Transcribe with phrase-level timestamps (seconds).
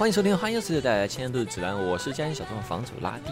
[0.00, 3.30] 欢迎收听《欢游世界带来千度指南》，我是家庭小众房主拉蒂。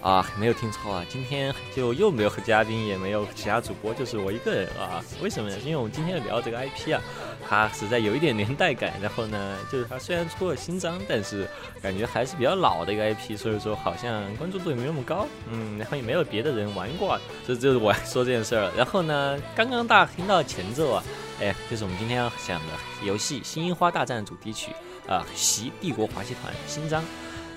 [0.00, 5.02] 啊，没有听错啊，今天就又没有和嘉宾，也没有其他主播，就是我一个人啊。
[5.20, 5.56] 为什么呢？
[5.64, 7.02] 因为我们今天聊这个 IP 啊，
[7.48, 8.92] 它实在有一点年代感。
[9.02, 11.48] 然后呢，就是它虽然出了新章，但是
[11.82, 15.26] 感觉还是比较老的一个 IP，所以说好像关注度也没那么高。
[15.50, 18.70] 嗯，然后也没有别的人玩过，这就是我说这件事儿。
[18.76, 21.02] 然后呢，刚刚大家听到前奏啊，
[21.40, 22.72] 哎，就是我们今天要讲的
[23.04, 24.70] 游戏《新樱花大战》主题曲
[25.08, 27.02] 啊，《袭帝国华西团》新章。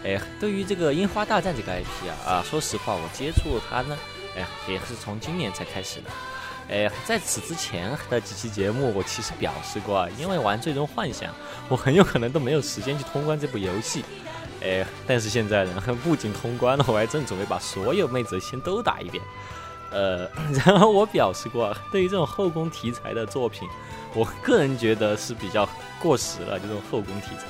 [0.03, 3.97] 哎，对于这个《樱花大战》这个 IP 啊啊，说实话，我接触它呢，
[4.35, 6.09] 哎，也是从今年才开始的。
[6.69, 11.29] 哎，在此之前的几期节目，我其实表示过啊，因为玩《最终幻想》，
[11.69, 14.03] 我很有可能都没有时间去通关这部游戏。
[14.63, 19.23] 哎，但是现在呢， 不仅通关了，我还正准备把所有妹子先都打一遍。
[19.91, 20.29] 呃，
[20.65, 23.67] 然后我表示过，对于这种后宫题材的作品，
[24.13, 25.67] 我个人觉得是比较
[26.01, 27.45] 过时了，这种后宫题材。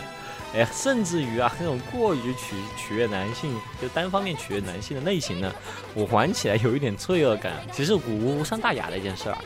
[0.53, 5.53] 哎，甚至于啊，那种过于取取悦男性，就单方面取悦男性的类型呢，
[5.93, 9.37] 我玩起来有一点罪恶感，其实无无伤大雅的一件事儿。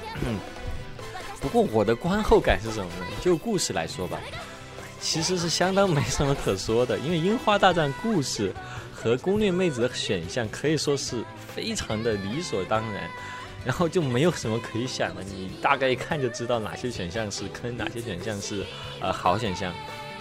[1.39, 3.05] 不过我的观后感是什么呢？
[3.21, 4.19] 就故事来说吧，
[4.99, 8.51] 其实是相当没什么可说的，因为《樱花大战》故事
[8.91, 13.07] 和攻略妹子的选项可以说是非常的理所当然，
[13.63, 18.65] 然后就没有什么可以想的，你大概一看就知道哪些选项是坑，哪些选项是
[18.99, 19.71] 呃好选项。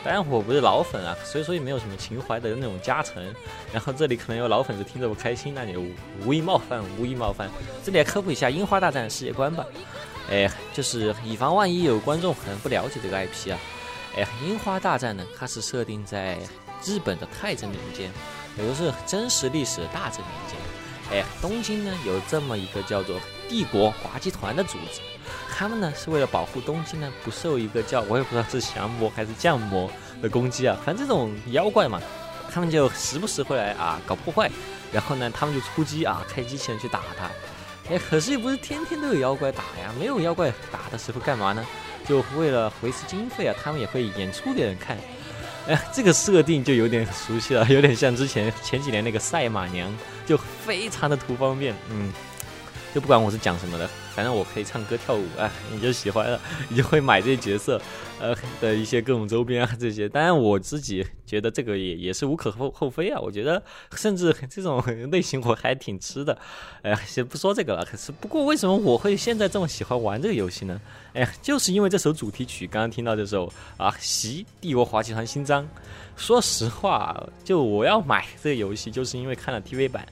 [0.05, 3.25] 当然我不是老粉啊， 所以说也没有什么情怀的那种加成。
[3.73, 5.83] 然后这里可能有老粉丝听着不开心，那就
[6.25, 7.49] 无意冒犯，无意冒犯。
[7.83, 9.65] 这里来科普一下《樱花大战》世界观吧。
[10.31, 13.59] 哎，就是以防万一有观众可能不了解这个 IP 啊。
[14.17, 16.39] 哎，《樱花大战》呢，它是设定在
[16.85, 18.11] 日本的太真年间，
[18.59, 20.59] 也就是真实历史的大正年间。
[21.11, 25.01] 哎，东京呢有这么一个叫做帝国滑稽团的组织。
[25.57, 32.01] 他们呢是为了保护东京呢不受一个叫我也不知道是降魔还是降魔的攻击啊，反正这种妖怪嘛，
[32.53, 34.51] 他们就时不时会来啊搞破坏，
[34.93, 37.31] 然后呢他们就出击啊开机器人去打他，
[37.89, 41.65] 哎可是又不是天天都有妖怪打呀，没有妖怪打的时候干嘛呢？
[42.07, 44.99] 就为了维持经费啊，他们也会演出给人看，
[45.67, 49.91] 哎 这个设定就有点熟悉了，有点像之前前几年那个赛马娘，
[50.27, 52.13] 就非常的图方便，嗯。
[52.95, 57.83] 就不管我是讲什么的，反正我可以唱歌跳舞啊，你就喜欢了，你就会买这些角色，
[58.21, 60.09] 呃的一些各种周边啊这些。
[60.09, 63.61] 当然我自己觉得这个也也是无可厚厚非啊，我觉得
[63.97, 66.39] 甚至这种 类型我还挺吃的。
[66.83, 67.85] 哎呀，先不说这个了。
[67.85, 70.81] 可是不过为什么我会现在这么喜欢玩这个游戏呢？
[71.15, 75.65] 哎呀，就是因为这首主题曲，刚刚听到这首啊，《袭帝国华集团新章》。
[76.17, 80.07] 说实话，就我要买这个游戏，就是因为看了 TV 版。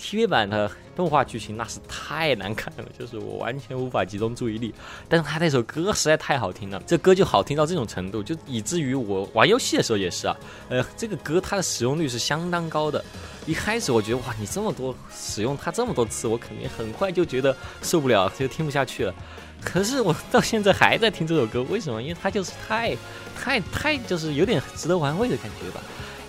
[0.00, 4.74] TV 版的动画剧情那是太难看了，就是我完全无法集中注意力。
[5.08, 10.36] 但是他那首歌实在太好听了，这歌就好听到这种程度，就以至于我玩游戏的时候也是啊。
[10.68, 13.02] 呃，这个歌它的使用率是相当高的。
[13.46, 19.14] 一开始我觉得哇，你这么多使用它这么多次，我肯定很快就觉得受不了，就听不下去了。
[19.64, 22.02] 可是我到现在还在听这首歌，为什么？
[22.02, 22.96] 因为它就是太、
[23.40, 25.80] 太、太，就是有点值得玩味的感觉吧。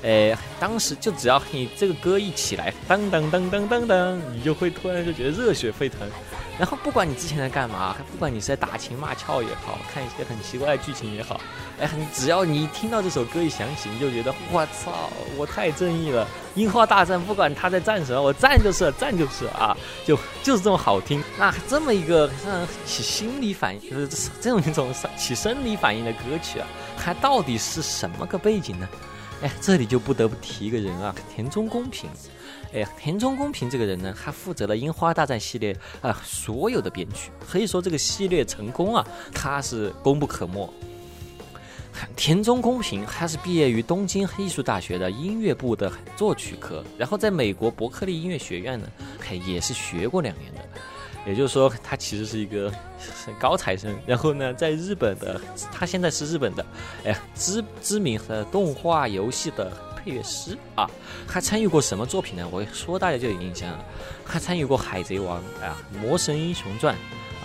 [0.03, 5.99] 哎，当时就只要你这个歌一起来，当当当当当当，你就会突然就觉得热血沸腾。
[6.59, 11.41] 然后不管你之前在干嘛，不管你是在打情骂俏也好看一些很奇怪的剧情也好，
[11.79, 16.27] 哎，你只要你听到这首歌一响起，你就觉得我操，我太正义了！
[16.53, 19.75] 樱花大战，不管他在战什么，我战就是战就是啊，
[20.05, 21.23] 就就是这么好听。
[21.39, 26.67] 那这么一个让人起心理反应，就是这种一种起生理反应的歌曲啊，
[27.03, 28.87] 它到底是什么个背景呢？
[29.43, 32.09] 哎，这里就不得不提一个人啊，田中公平。
[32.73, 40.73] 哎，田中公平这个人呢，他负责了《樱花大战》系列啊所有的编曲，可以说这个系列成功啊，他是功不可没。
[42.15, 48.87] 田中公平他是毕业于东京艺术大学的音乐部的作曲科，然后在美国伯克利音乐学院呢，
[49.19, 50.61] 嘿也是学过两年的。
[51.25, 52.71] 也就是说，他其实是一个
[53.39, 53.95] 高材生。
[54.05, 55.39] 然后呢，在日本的，
[55.71, 56.65] 他现在是日本的，
[57.05, 60.89] 哎，知知名的动画游戏的配乐师啊。
[61.27, 62.45] 他参与过什么作品呢？
[62.51, 63.79] 我说大家就有印象了。
[64.25, 66.93] 他参与过《海贼王》啊，《魔神英雄传》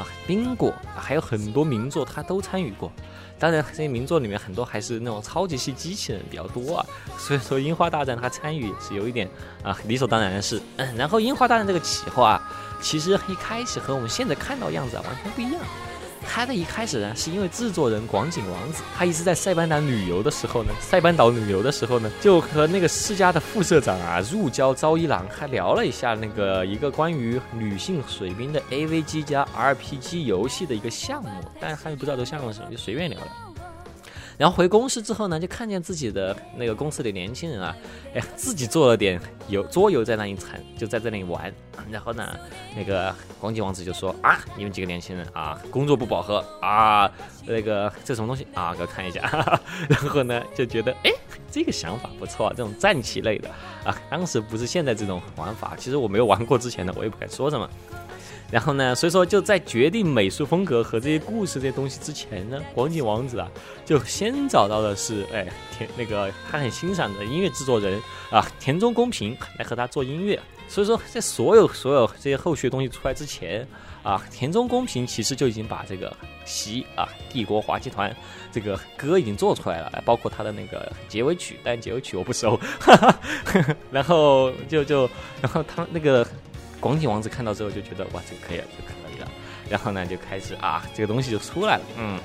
[0.01, 0.71] 啊，《冰果》，
[1.01, 2.91] 还有很多名作他都参与过。
[3.39, 6.87] 当然，这些名作里面很多还是那种超级系机器人比较多啊。
[7.17, 9.29] 所以说，《樱花大战》他参与是有一点
[9.63, 10.61] 啊理所当然的事。
[10.97, 12.43] 然后，《樱花大战》这个企划。
[12.81, 15.61] 其实一开始和我们现在看到样子啊完全不一样。
[16.31, 33.48] 他的一开始呢，是因为制作人广井王子，他一直在塞班岛旅游的时候呢，塞班岛旅游的时候呢，就和那个世家的副社长啊入交昭一郎，还聊了一下那个一个关于女性水兵的 AVG 加 RPG 游戏的一个项目，但是他也不知道这项目是什么，就随便聊聊。
[34.39, 37.77] 然后回公司之后呢，就看见自己的那个公司的年轻人啊，
[38.15, 41.53] 哎，自己做了点游桌游在那里产，就在这里玩。
[41.91, 42.37] 然后呢，
[42.77, 47.11] 那个光景王子就说啊，你们几个年轻人啊，工作不饱和啊，
[47.47, 49.23] 那个这什么东西啊，给我看一下。
[49.91, 51.11] 然后呢，就觉得哎，
[51.51, 53.49] 这个想法不错，这种战棋类的
[53.85, 57.69] 啊，当时不是现在这种玩法，其实我没有玩过之前的，我也不敢说什么。
[58.51, 63.47] 然后呢，所以说就在决定美术风格和这些故事这些东西之前呢，广景王子啊，
[63.85, 65.47] 就先找到的是哎
[65.77, 68.01] 田那个他很欣赏的音乐制作人
[68.31, 70.41] 啊田中公平来和他做音乐。
[70.67, 73.67] 所以说在所有所有这些后续的东西出来之前
[74.03, 76.15] 啊，田中公平其实就已经把这个
[76.47, 78.15] 习啊帝国华集团
[78.51, 82.59] 这个歌已经做出来了，包括他的那个结尾曲，但结尾曲我不熟。
[82.81, 83.19] 哈哈
[83.91, 85.03] 然后就就
[85.43, 86.27] 然后他那个。
[86.81, 89.29] 广景王子看到之后就觉得哇，这个可以了，就可以了。
[89.69, 91.83] 然后呢，就开始啊，这个东西就出来了。
[91.99, 92.19] 嗯，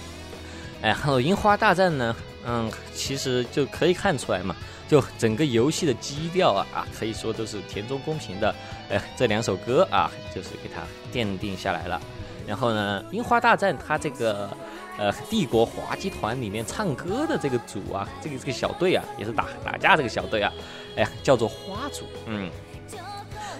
[0.82, 2.14] 哎，还有樱花大战呢，
[2.44, 4.54] 嗯，其实就可以看出来嘛，
[4.88, 8.54] 就整个游戏的基调啊啊，可以说都是田中公平的，
[8.90, 10.82] 哎，这两首歌啊，就是给它
[11.12, 12.00] 奠定下来了。
[12.46, 14.50] 然后呢，樱花大战它这个
[14.98, 20.52] 呃帝国滑稽团里面唱歌的这个组啊，这个这个小队啊，也是打打架这个小队啊，
[20.96, 22.50] 哎，叫做花组，嗯。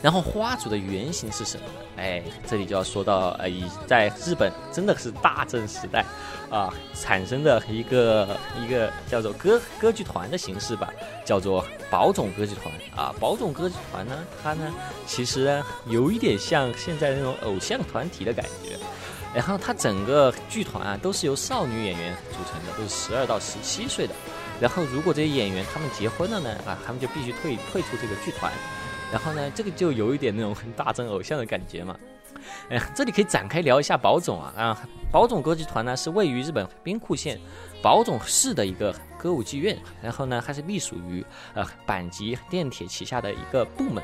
[0.05, 1.65] 然后花组的原型是什么？
[1.97, 6.05] 哎，这里就要说到，呃，以在日本真的是大正时代，
[6.51, 10.93] 啊，产生的一个一个叫做歌歌剧团的形式吧，
[11.25, 13.15] 叫做宝冢歌剧团啊。
[13.19, 14.75] 宝冢歌剧团呢，它呢
[15.07, 18.77] 其实有一点像现在那种偶像团体的感觉。
[19.35, 24.15] 然后它整个剧团啊都是由少女演员组成的，都是十二到十七岁的。
[24.61, 28.53] 然后如果这些演员他们结婚了呢，啊，他们就必须退退出这个剧团。
[29.13, 31.97] 然后呢，这个就有一点那种很大正偶像的感觉嘛。
[32.69, 37.41] 哎，这里可以展开聊一下宝冢啊啊，宝冢歌剧团呢是位于日本兵库县
[37.81, 41.25] 宝冢市的一个歌舞剧院，然后呢，它是隶属于
[41.55, 44.03] 呃阪急电铁旗下的一个部门。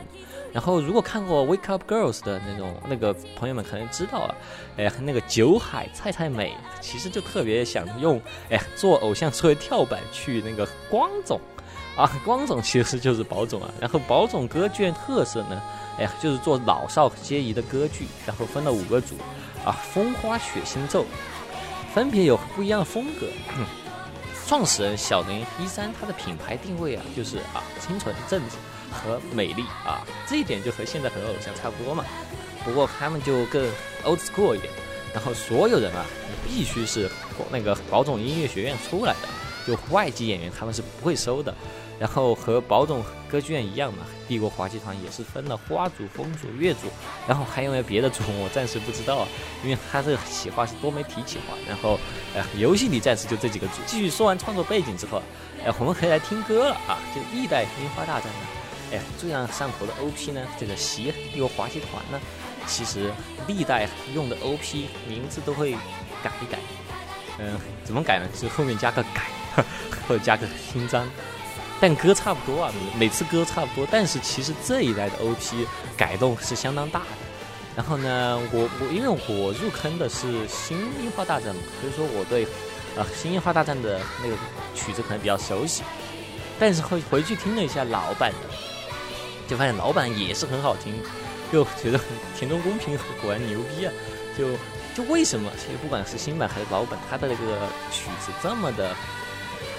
[0.53, 4.35] 然后如果看过《Wake Up Girls》的那种那个朋友们可能知道啊，
[4.79, 11.39] 哎，那个九海菜菜美其实就特别想用哎做偶像作为跳板去那个光总。
[12.01, 13.71] 啊，光总其实就是宝总啊。
[13.79, 15.61] 然后宝总歌剧院特色呢，
[15.99, 18.07] 哎呀，就是做老少皆宜的歌剧。
[18.27, 19.15] 然后分了五个组，
[19.65, 21.05] 啊，风花雪星奏，
[21.93, 23.27] 分别有不一样的风格。
[24.47, 28.57] 创始人小林一三，他的品牌定位啊，就是啊，清纯、正直
[28.91, 30.03] 和美丽啊。
[30.27, 32.05] 这一点就和现在很多偶像差不多嘛。
[32.65, 33.63] 不过他们就更
[34.05, 34.73] old school 一点。
[35.13, 36.07] 然后所有人啊，
[36.47, 37.11] 必须是
[37.51, 39.29] 那个宝总音乐学院出来的，
[39.67, 41.55] 就外籍演员他们是不会收的。
[42.01, 46.87] 然后和宝冢歌剧院一样嘛，帝国滑稽团也是分了花组、风组、乐组，
[47.29, 49.29] 然后还有没有别的组，我暂时不知道啊，
[49.63, 51.55] 因为它这个企划是多媒体企划。
[51.69, 52.01] 然后，
[52.35, 53.75] 呃，游戏里暂时就这几个组。
[53.85, 55.23] 继续说完创作背景之后，
[55.63, 58.47] 哎，我们可以来听歌了啊，就历代樱花大战呢，
[58.93, 62.19] 哎，最让上头的 OP 呢，这个习帝国滑稽团呢，
[62.67, 63.13] 其实
[63.47, 65.73] 历代用的 OP 名字都会
[66.23, 66.59] 改一改，
[67.39, 68.27] 嗯，怎么改呢？
[68.41, 69.27] 就后面加个改，
[70.09, 71.07] 或者加个新章。
[71.81, 77.07] 但歌差不多啊，每次歌差不多，但是其实这一代的 OP 改动是相当大的。
[77.75, 82.45] 然后呢，我我因为我入坑的是新樱花大战嘛，所以说我对
[82.99, 84.37] 啊新樱花大战的那个
[84.75, 85.83] 曲子可能比较熟悉。
[86.59, 88.49] 但是回回去听了一下老版的，
[89.49, 90.93] 就发现老版也是很好听，
[91.51, 91.99] 就觉得
[92.37, 93.93] 田中公平果然牛逼啊！
[94.37, 94.49] 就
[94.95, 97.59] 就为什么其实不管是新版还是老版，它的那个
[97.91, 98.95] 曲子这么的。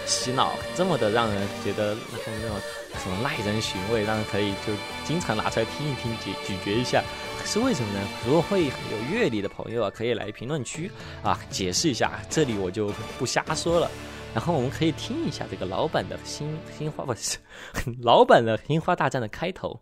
[0.05, 2.57] 洗脑这么的让人觉得那种那种
[3.01, 4.73] 什么耐人寻味，让人可以就
[5.05, 7.03] 经常拿出来听一听，咀咀嚼一下，
[7.45, 7.99] 是为什么呢？
[8.25, 8.71] 如果会有
[9.11, 10.91] 阅历的朋友啊，可以来评论区
[11.23, 13.89] 啊解释一下，这里我就不瞎说了。
[14.33, 17.37] 然后我们可以听一下这个老版的新新花不是
[18.01, 19.77] 老版的樱花大战的开头。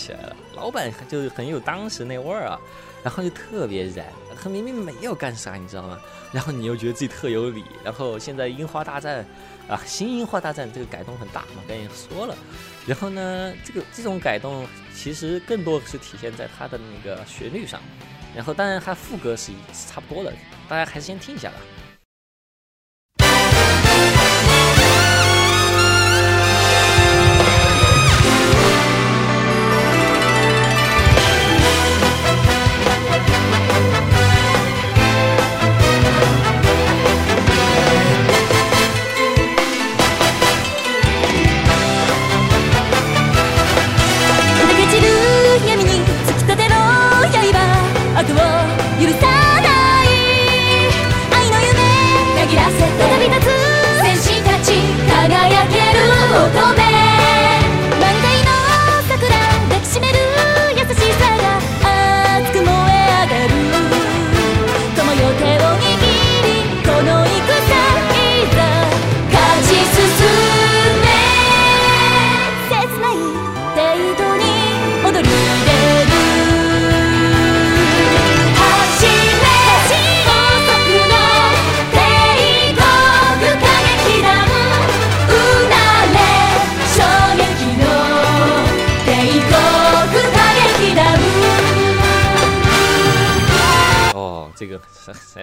[0.00, 0.36] 起来了。
[0.54, 2.58] 老板就是很有当时那味儿啊，
[3.04, 4.06] 然后就特别燃，
[4.40, 5.98] 他明明没有干啥，你知道吗？
[6.32, 7.64] 然后你又觉得自己特有理。
[7.84, 9.24] 然后现在樱花大战
[9.68, 12.34] 啊，新樱花大战这个改动很大嘛，刚才也说了。
[12.86, 17.80] 然后呢，这个这种改动其实更多是体现在它的那个旋律上。
[18.34, 19.52] 然后当然它副歌是
[19.88, 20.32] 差不多的，
[20.68, 21.56] 大家还是先听一下吧。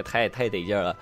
[0.08, 0.96] 太太得劲了，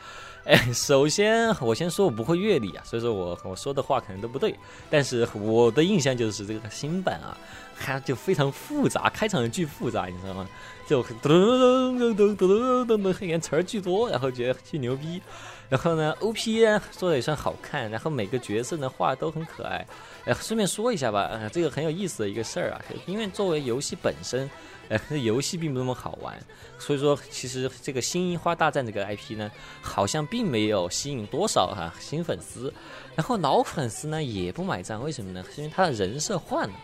[0.45, 4.55] 哎，首先我先说，我不会乐理啊，所以说我我说的话可能都不对。
[4.89, 7.37] 但是我的印象就是这个新版啊，
[7.79, 10.47] 它就非常复杂，开场巨复杂，你知道吗？
[10.87, 15.21] 就噔噔噔噔噔噔噔，连词儿巨多，然后觉得巨牛逼。
[15.67, 19.85] 然后呢，OP 做的也算好看，然后每个角色呢画都很可爱。
[20.25, 24.49] 哎，顺便说一下吧，呃，这个很有意思的一个事儿啊，因为作为游戏本身。
[24.89, 26.37] 哎，这 游戏并不那么好玩，
[26.77, 29.51] 所以说其实这个《新樱花大战》这个 IP 呢，
[29.81, 32.73] 好像并没有吸引多少哈新粉丝，
[33.15, 35.43] 然后老粉丝呢也不买账，为什么呢？
[35.53, 36.75] 是因为他的人设换了，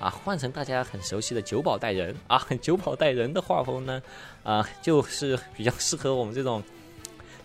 [0.00, 4.02] 啊，换成大家很熟悉的九保带人啊，九保带人的画风呢，
[4.42, 6.62] 啊，就是比较适合我们这种。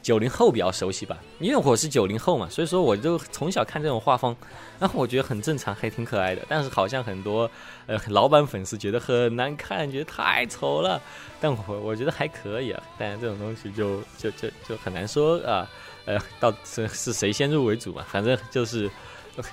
[0.03, 4.35] 九零后比较熟悉吧，因为我是九零后嘛，所以说我就从小看这种画风，
[4.77, 6.41] 然后我觉得很正常，还挺可爱的。
[6.49, 7.49] 但是好像很多
[7.87, 11.01] 呃老版粉丝觉得很难看，觉得太丑了。
[11.39, 12.83] 但我我觉得还可以啊。
[12.99, 15.65] 但这种东西就就就就很难说啊，
[16.03, 18.05] 呃，到是是谁先入为主嘛？
[18.09, 18.91] 反正就是，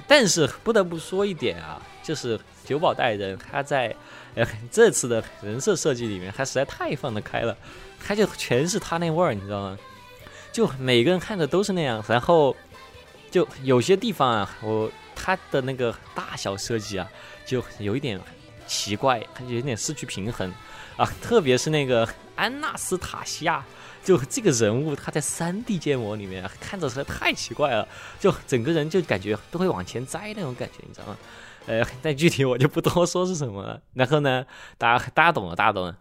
[0.09, 3.95] 但是不得不说一点啊，就是九保带人他在
[4.35, 7.57] 呃这次的人设设计里面，他实在太放得开了，
[8.05, 9.79] 他就全是他那味儿，你知道吗？
[10.53, 12.57] 就每个人看着都是那样，然后
[13.31, 17.09] 就有些地方啊，我它的那个大小设计啊，
[17.47, 18.21] 就有一点
[18.67, 20.53] 奇怪，它有点失去平衡
[20.97, 21.05] 啊。
[21.21, 23.65] 特别是那个安娜斯塔西亚，
[24.03, 27.87] 就这个人物，他在三 D 建模里面看着实在太奇怪了，
[28.19, 31.19] 就整个人就感觉都会往前栽那种感觉，你知道吗？
[31.67, 33.81] 呃，但具体我就不多说是什么了。
[33.93, 34.45] 然后呢，
[34.79, 35.97] 大家大家懂了，大家懂了。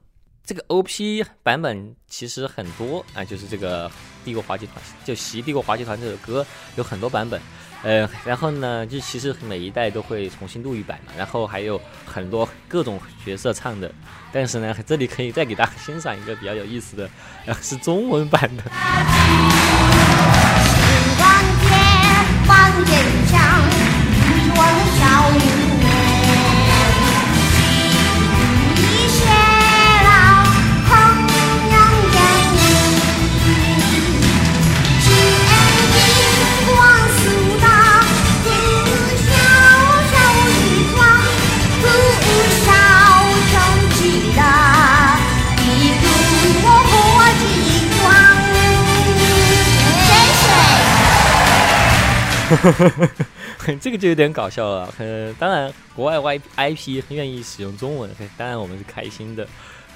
[0.45, 3.87] 这个 OP 版本其实很多啊，就是这个
[4.29, 6.45] 《帝国华集团》，就《袭帝国华集团》这首歌
[6.75, 7.41] 有很多版本，
[7.81, 13.91] 呃，然后呢，就其实每一代都会重新录一版嘛，然后还有很多各种角色唱的，
[14.31, 17.09] 但是呢，这里可以再给大家欣赏一个比较有意思的，
[17.47, 18.63] 呃，是中文版的。
[53.79, 54.93] 这个就有点搞笑了。
[55.37, 59.47] 当然，国外 Y IP 愿意使用中文，当然我们是开心的。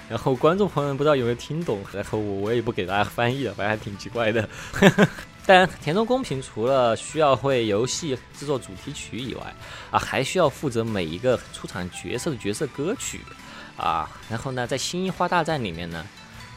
[0.10, 4.48] 然后观众朋友们不知道有没有听懂，然后我我也不给大家翻译了，反正还挺奇怪的。
[5.46, 9.56] 但田中公平除了需要为游戏制作主题曲以外，
[9.92, 13.22] 啊，还需要负责每一个出场角色的角色歌曲
[13.78, 14.10] 啊。
[14.30, 16.06] 然后呢，在新一花大战里面呢，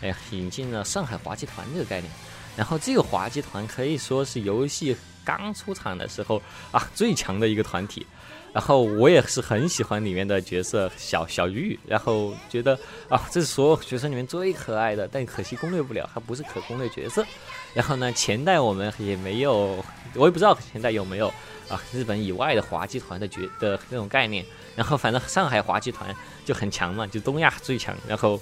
[0.03, 2.13] 哎，引进了上海滑稽团这个概念。
[2.57, 4.97] 然后这个滑稽团可以说是游戏。
[5.27, 6.41] 刚出场的时候
[6.71, 8.07] 啊，最强的一个团体，
[8.53, 12.79] 然后我也是很喜欢里面的角色小小玉，然后觉得
[13.11, 17.27] 啊，这是所有角色里面最可爱的，但可惜攻略不了，它不是可攻略角色。
[17.75, 21.29] 然后呢，前代我们也没有，我也不知道前代有没有
[21.69, 24.43] 啊，日本以外的滑稽团的角的那种概念。
[24.75, 26.15] 然后反正上海滑稽团
[26.45, 27.95] 就很强嘛，就东亚最强。
[28.07, 28.41] 然后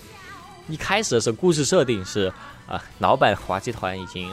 [0.68, 2.32] 一开始的时候，故事设定是
[2.66, 4.32] 啊，老版滑稽团已经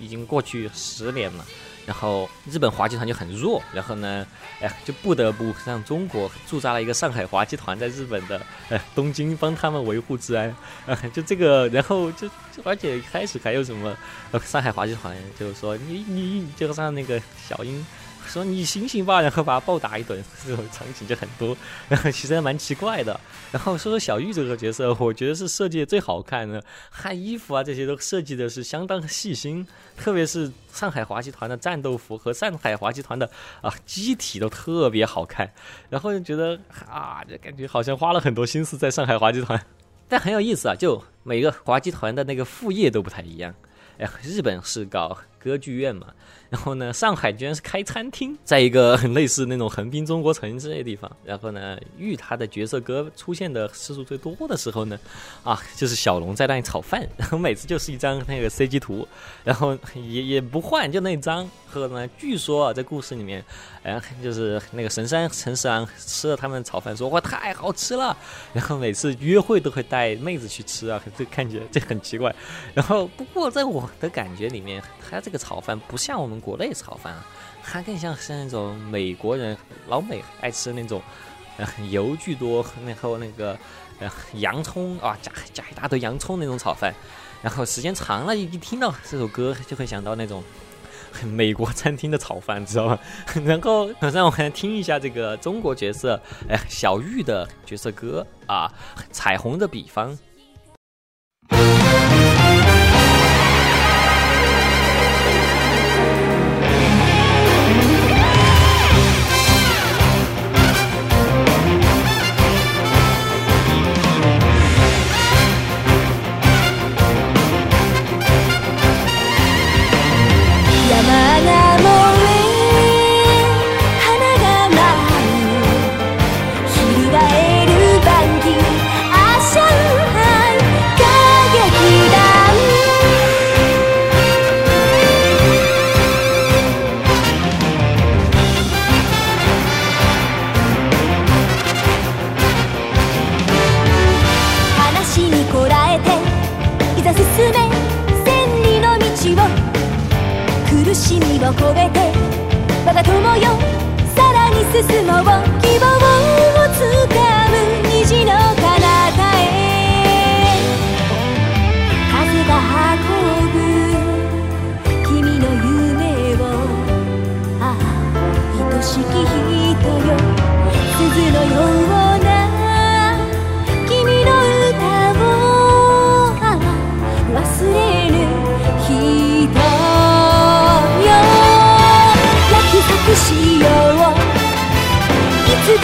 [0.00, 1.44] 已经过去十年了。
[1.86, 4.26] 然后日本滑稽团就很弱，然后呢，
[4.60, 10.54] 哎，就不得不让中国驻扎了一个上海滑稽团在日本的哎东京帮他们维护治安，
[10.86, 12.28] 啊，就这个，然后就
[12.64, 13.96] 而且开始还有什么
[14.30, 17.84] 呃上海滑稽团，就是说你你就让那个小英。
[18.30, 21.56] 说你醒醒吧，然后把他暴打一顿，这种场景就很多，
[21.88, 23.18] 然 后其实还蛮奇怪的。
[23.50, 33.28] 然后说说小玉这个角色，我觉得是设计的最好看的，看衣服啊这些都设计的是相当细心，特别是上海滑稽团的战斗服和上海滑稽团的
[33.60, 35.52] 啊机体都特别好看，
[35.88, 36.58] 然后就觉得
[36.88, 39.60] 啊，就感觉好像花了很多心思在上海滑稽团，
[40.08, 43.52] 但很有意思啊，就每个滑稽团的那个副业都不太一样。
[43.98, 46.08] 哎，日本是搞歌剧院嘛。
[46.50, 51.10] 然后呢，上海居然是开餐厅，在一个很类似那种横滨中国城之类的地方。
[51.24, 54.98] 然后呢，遇他的角色歌出现的次数最多的时候呢，
[55.44, 59.06] 啊，就是小龙在那里炒饭，然后每次就是一张那个 CG 图，
[59.44, 61.48] 然后也也不换，就那张。
[61.72, 63.44] 和呢，据说啊，在故事里面，
[63.84, 68.16] 哎，就是那个神山陈世郎吃了他们炒饭，说哇太好吃了。
[68.52, 72.34] 然后每次约会都会带妹子去吃啊，这看起来这很奇怪。
[72.74, 76.40] 然后不过在我的感觉里面，他这这个炒饭不像我们。
[76.40, 77.24] 国内炒饭啊，
[77.62, 79.56] 它更像是那种美国人
[79.88, 81.00] 老美爱吃那种，
[81.58, 83.56] 呃，油巨多，然后那个
[84.00, 86.92] 呃洋葱啊，加加一大堆洋葱那种炒饭，
[87.42, 90.42] 然后时间长了，一一听到这首歌就会想到那种
[91.24, 92.98] 美国餐厅的炒饭，知道吗？
[93.44, 98.72] 然后让我来听一下这个中国角色，哎，小玉的角色歌啊，
[99.12, 100.18] 彩虹的比方。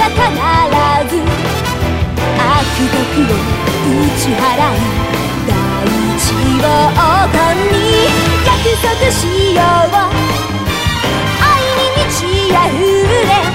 [0.06, 0.18] 必
[1.10, 1.18] ず
[2.38, 4.78] 悪徳を打ち払い
[5.46, 5.50] 大
[6.18, 6.24] 地
[6.62, 6.66] を
[6.96, 7.66] 王に
[8.46, 8.48] 約
[8.82, 9.18] 束し
[9.54, 9.98] よう。
[11.42, 12.54] 愛に満ち溢
[13.26, 13.45] れ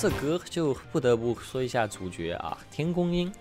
[0.00, 3.32] 这歌就不得不说一下主角啊，天宫音。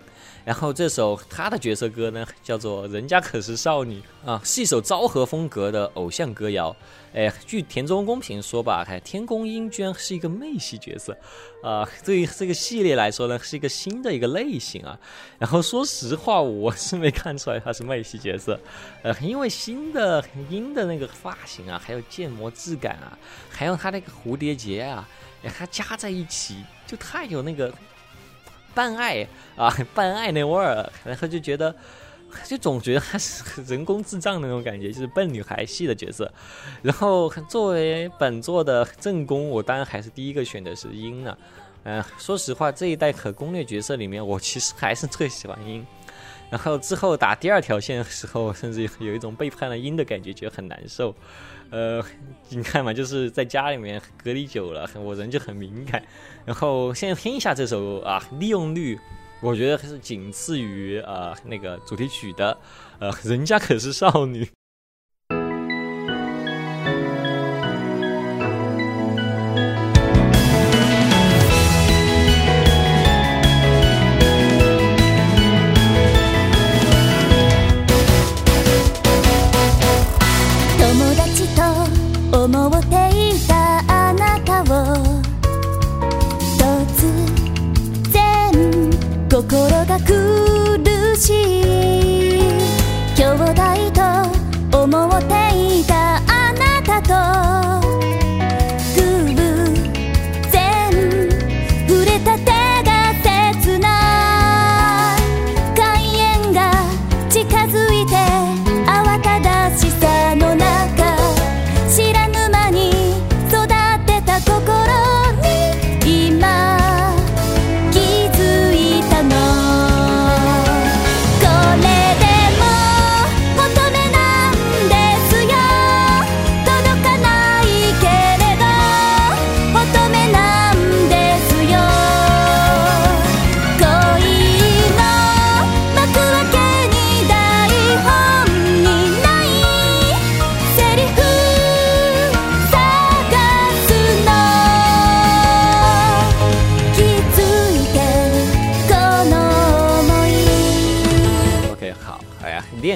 [0.43, 6.75] 然后这首他的角色歌呢，叫做《人家可是少女》啊，是一首昭和风格的偶像歌谣。
[7.17, 11.17] 哎，据田中公平说吧，看天宫音居然是一个妹系角色
[11.63, 14.99] 啊，对于这个系列来说呢，是一个新的一个类型啊。
[15.39, 18.59] 然后说实话，我是没看出来他是妹系角色，
[19.01, 23.17] 呃，因为新的音的那个发型啊，还有建模质感啊，
[23.49, 25.09] 还有他那个蝴蝶结啊。
[25.55, 27.73] 它加在一起就太有那个
[28.73, 29.25] 半爱
[29.55, 31.73] 啊，半爱那味儿，然后就觉得
[32.45, 36.31] 就总觉得他是人工智障那种感觉，就是笨女孩系的角色。
[36.81, 41.37] 然后作为本作的正宫，我当然还是第一个选的是鹰了。
[41.83, 45.85] 嗯，说实话，这一代可攻略角色里面，我其实还是最喜欢鹰。
[46.49, 51.15] 然后之后打第二条线的时候，甚至有一种背叛了鹰的感觉，觉得很难受。
[51.69, 52.01] 呃，
[52.49, 56.01] 你看嘛，就是在家里面隔离久了，我人就很敏感。
[56.45, 58.97] 然后现在听一下这首啊，利用率，
[59.39, 62.57] 我觉得还是仅次于呃那个主题曲的，
[62.99, 64.47] 呃，人家可是少女。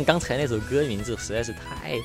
[0.03, 1.97] 刚才那首歌名字实在是太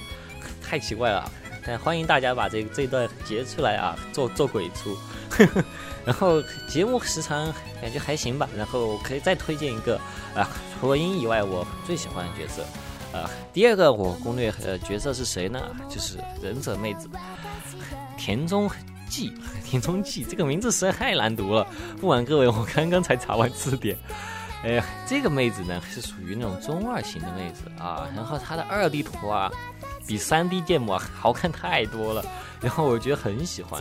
[0.63, 1.31] 太奇怪了，
[1.67, 4.97] 但欢迎大家把这这段截出来啊，做做鬼出。
[6.07, 10.01] 然后节目时长感觉还行吧，然后可以再推荐一个
[10.35, 10.49] 啊，
[10.81, 12.63] 除了音以外我最喜欢的角色
[13.17, 13.29] 啊。
[13.53, 15.61] 第二个我攻略呃角色是谁呢？
[15.89, 17.09] 就是忍者妹子
[18.17, 18.71] 田中
[19.11, 19.33] 纪，
[19.65, 21.67] 田中纪这个名字实在太难读了，
[22.01, 23.97] 不瞒各位，我刚刚才查完字典。
[24.65, 29.51] 哎呀，这个妹子呢是属于那种中二型的妹子啊，然后她的二 D 图啊，
[30.07, 32.25] 比三 D 建模好看太多了，
[32.61, 33.81] 然后我觉得很喜欢，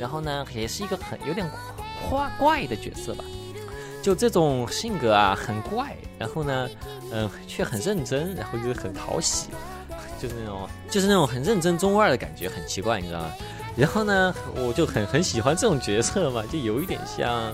[0.00, 1.48] 然后呢也是一个很有点
[2.08, 3.24] 夸怪的角色吧，
[4.02, 6.68] 就这种性格啊很怪，然后呢
[7.12, 9.50] 嗯却很认真，然后又很讨喜，
[10.20, 13.30] 就是那种就是那种很认真中二的感觉，很奇怪，你知道吗？
[13.76, 17.52] 然后呢我就很很喜欢这种角色嘛，就有一点像。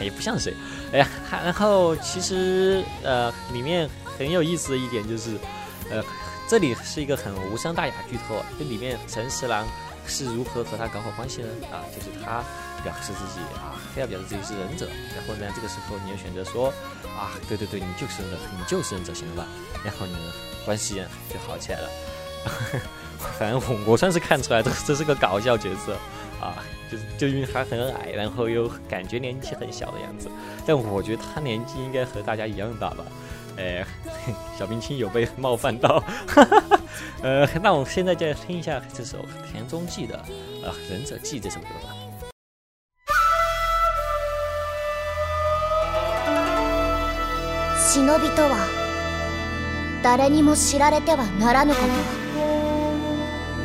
[0.00, 0.52] 也不像谁，
[0.92, 5.38] 哎呀，然后其实呃，里面很有意思的一点就是，
[5.90, 6.04] 呃，
[6.46, 9.66] 这里是一个很无伤大雅剧透，这里面陈十郎
[10.06, 11.48] 是如何和他搞好关系呢？
[11.72, 12.44] 啊，就是他
[12.84, 16.68] 表示自己啊，非要表示自己是忍者，然后呢，这个时候你又选择说
[17.16, 19.48] 啊，对对对，你就是忍者，你就是忍者，行了吧？
[19.82, 20.18] 然后呢，
[20.66, 21.02] 关系
[21.32, 21.88] 就好起来了。
[23.38, 25.96] 反正我我算是看出来，这这是个搞笑角色。
[26.41, 30.29] 啊，就是就因为他很矮，然后又感觉年纪很小的样子，
[30.65, 33.03] 但我觉得他年纪应该和大家一样大吧？
[33.57, 33.83] 哎，
[34.57, 36.03] 小冰清有被冒犯到，
[37.23, 39.17] 呃，那我现在就听一下这首
[39.51, 40.23] 田中纪的
[40.63, 41.95] 呃《忍者记》这首歌吧。
[47.95, 48.67] 忍びとは
[50.03, 51.87] 誰にも知られてはならぬこと、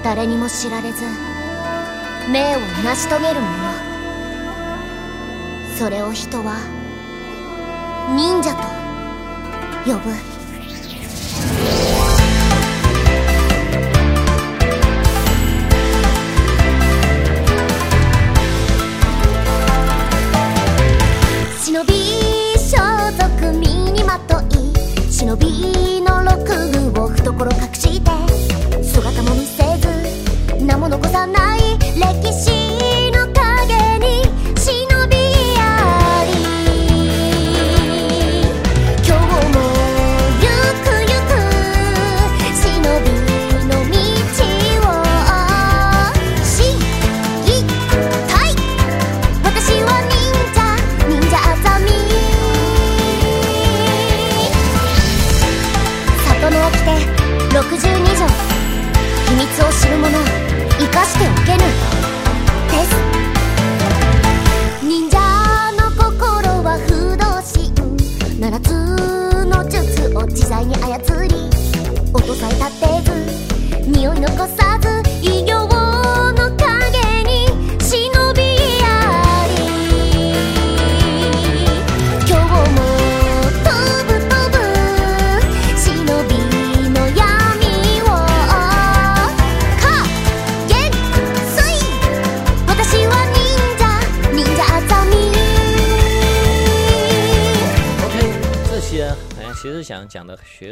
[0.03, 1.05] 誰にも知られず。
[2.30, 3.48] 命を成し遂げる者。
[5.78, 6.58] それを人は
[8.16, 8.54] 忍者
[9.86, 10.37] と呼ぶ。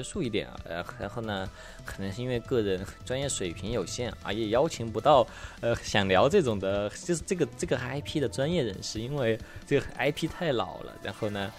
[0.06, 1.50] 素一点啊，呃，然后呢，
[1.84, 5.26] 可能是因为个人专业水平有限啊，也邀请不到
[5.62, 11.52] 呃想聊这种的，就是这个这个 IP 的专业人士，因为这个 IP 太老了，然后呢。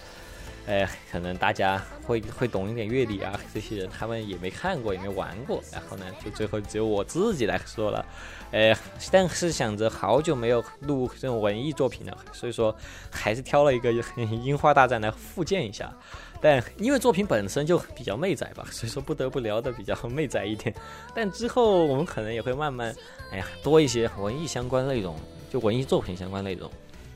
[0.67, 8.05] 哎，可能大家会会懂一点乐理啊，这些人他们也没看过，也没玩过，然后呢，就最后只有我自己来说了。
[8.51, 8.77] 哎，
[9.09, 12.75] 但是想着好久没有录这种文艺作品了，所以说
[13.09, 13.91] 还是挑了一个
[14.43, 15.89] 《樱花大战》来复健一下。
[16.41, 20.75] 但因为作品本身就比较媚仔吧，所以说不得不聊的比较媚仔一点。
[21.15, 22.93] 但之后我们可能也会慢慢，
[23.31, 25.15] 哎呀，多一些文艺相关内容，
[25.49, 26.69] 就文艺作品相关内容。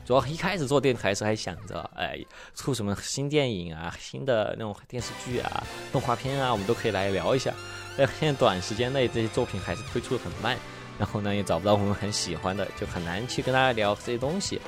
[0.04, 2.18] 主要一开始做电台时还想着，哎，
[2.54, 7.52] 出什么新电影啊、新的那种电视剧啊、动画片啊，我们都可以来聊一下。
[7.96, 10.56] 但现在短时间内这些作品还是推出的很慢，
[10.98, 14.60] 然后呢也找不到我们很喜欢的，就很难去跟大家聊这些东西。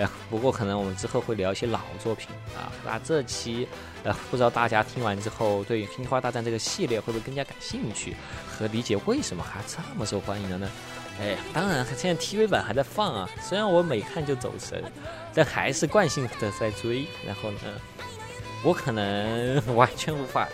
[0.00, 2.72] 哎， 不过可能我们之后会聊一些老作品啊。
[2.84, 3.68] 那这期，
[4.02, 8.16] 呃，不知道大家听完之后对《樱花大战》这个系列会不会更加感兴趣
[8.48, 10.70] 和理解为什么还这么受欢迎了呢？
[11.20, 13.28] 哎，当然，现在 TV 版还在放啊。
[13.42, 14.82] 虽然我每看就走神，
[15.34, 17.06] 但还是惯性的在追。
[17.26, 17.58] 然后呢，
[18.64, 20.48] 我可能 完全无法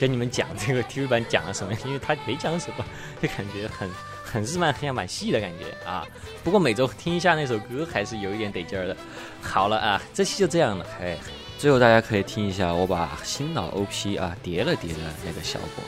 [0.00, 2.84] 跟你们讲这个 TV 版讲了什么，因为他没讲什么，
[3.22, 3.88] 就感觉很
[4.30, 6.06] 很日漫黑暗版系的感觉啊。
[6.44, 8.96] 不过每周听一下那首歌还是有一点得劲儿的。
[9.40, 10.86] 好了啊，这期就这样了。
[11.00, 11.16] 哎，
[11.58, 15.84] 最后大家可以听一下我把新老 OP 啊叠了叠的那个效果。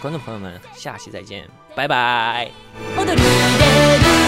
[0.00, 2.50] 观众朋友们，下期再见，拜拜。
[2.96, 4.25] 踊り